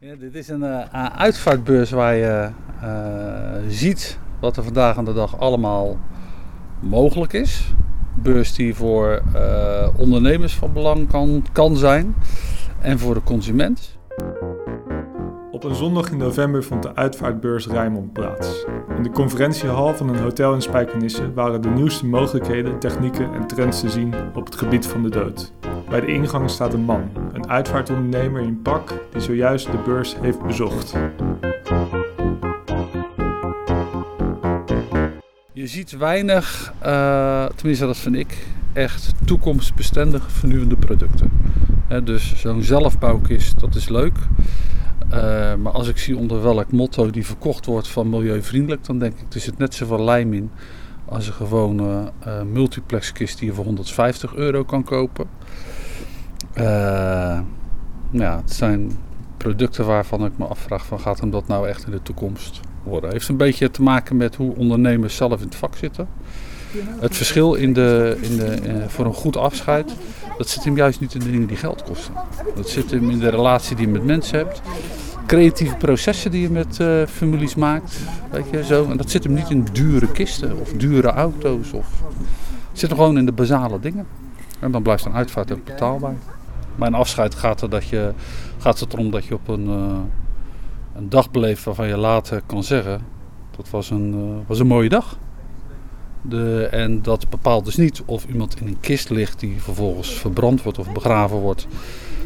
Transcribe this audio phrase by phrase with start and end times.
[0.00, 0.82] Ja, dit is een uh,
[1.16, 2.48] uitvaartbeurs waar je
[2.82, 5.98] uh, ziet wat er vandaag aan de dag allemaal
[6.80, 7.74] mogelijk is.
[8.14, 12.14] Beurs die voor uh, ondernemers van belang kan, kan zijn
[12.80, 13.98] en voor de consument.
[15.50, 18.64] Op een zondag in november vond de uitvaartbeurs Rijnmond plaats.
[18.96, 23.80] In de conferentiehal van een hotel in Spijkenisse waren de nieuwste mogelijkheden, technieken en trends
[23.80, 25.52] te zien op het gebied van de dood.
[25.88, 27.10] Bij de ingang staat een man,
[27.48, 30.94] uitvaartondernemer in pak, die zojuist de beurs heeft bezocht.
[35.52, 41.30] Je ziet weinig, uh, tenminste dat vind ik, echt toekomstbestendige vernieuwende producten.
[42.04, 44.16] Dus zo'n zelfbouwkist, dat is leuk.
[45.12, 49.12] Uh, maar als ik zie onder welk motto die verkocht wordt van milieuvriendelijk, dan denk
[49.18, 50.50] ik er zit net zoveel lijm in
[51.04, 55.26] als een gewone uh, multiplexkist die je voor 150 euro kan kopen.
[56.60, 57.38] Uh,
[58.10, 58.98] ja, het zijn
[59.36, 63.10] producten waarvan ik me afvraag van gaat hem dat nou echt in de toekomst worden.
[63.10, 66.08] Heeft een beetje te maken met hoe ondernemers zelf in het vak zitten.
[67.00, 69.94] Het verschil in de, in de, uh, voor een goed afscheid,
[70.38, 72.14] dat zit hem juist niet in de dingen die geld kosten.
[72.54, 74.62] Dat zit hem in de relatie die je met mensen hebt.
[75.26, 77.98] Creatieve processen die je met uh, families maakt.
[78.30, 78.90] Weet je, zo.
[78.90, 81.72] En dat zit hem niet in dure kisten of dure auto's.
[81.72, 81.86] Of...
[82.70, 84.06] Het zit hem gewoon in de basale dingen.
[84.60, 86.16] En dan blijft een uitvaart ook betaalbaar.
[86.78, 88.12] Bij een afscheid gaat, er dat je,
[88.58, 89.98] gaat het erom dat je op een, uh,
[90.96, 93.00] een dag beleeft waarvan je later kan zeggen...
[93.56, 95.18] dat was een, uh, was een mooie dag.
[96.22, 100.62] De, en dat bepaalt dus niet of iemand in een kist ligt die vervolgens verbrand
[100.62, 101.66] wordt of begraven wordt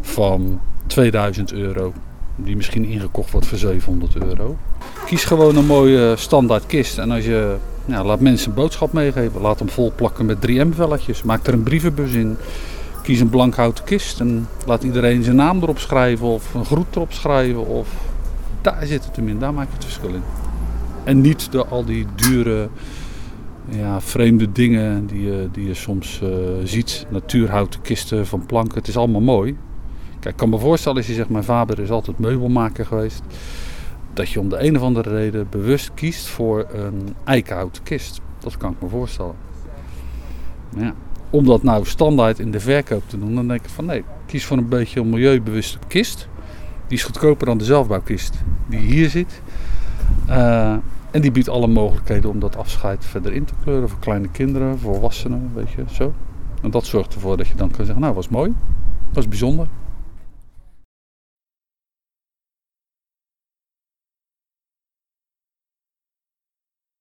[0.00, 1.92] van 2000 euro.
[2.36, 4.56] Die misschien ingekocht wordt voor 700 euro.
[5.06, 6.98] Kies gewoon een mooie standaard kist.
[6.98, 11.22] En als je ja, laat mensen een boodschap meegeven, laat hem vol plakken met 3M-velletjes.
[11.24, 12.36] Maak er een brievenbus in.
[13.06, 16.96] Kies een blank houten kist en laat iedereen zijn naam erop schrijven of een groet
[16.96, 17.66] erop schrijven.
[17.66, 17.88] Of
[18.60, 20.22] daar zit het hem in, daar maak je het verschil in.
[21.04, 22.68] En niet door al die dure
[23.68, 26.28] ja, vreemde dingen die je, die je soms uh,
[26.64, 27.06] ziet.
[27.08, 28.78] Natuurhouten kisten van planken.
[28.78, 29.56] Het is allemaal mooi.
[30.10, 33.22] Kijk, ik kan me voorstellen als je zegt, mijn vader is altijd meubelmaker geweest.
[34.12, 38.20] Dat je om de een of andere reden bewust kiest voor een eikenhouten kist.
[38.38, 39.34] Dat kan ik me voorstellen.
[40.76, 40.94] Ja.
[41.30, 44.44] Om dat nou standaard in de verkoop te doen, dan denk ik van nee, kies
[44.44, 46.28] voor een beetje een milieubewuste kist.
[46.86, 48.34] Die is goedkoper dan de zelfbouwkist
[48.66, 49.42] die hier zit.
[50.28, 50.74] Uh,
[51.10, 53.88] en die biedt alle mogelijkheden om dat afscheid verder in te kleuren.
[53.88, 56.12] Voor kleine kinderen, volwassenen, weet je, zo.
[56.62, 58.54] En dat zorgt ervoor dat je dan kan zeggen, nou, was mooi.
[59.12, 59.66] Was bijzonder.